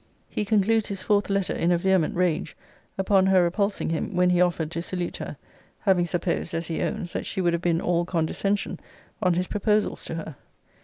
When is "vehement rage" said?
1.77-2.57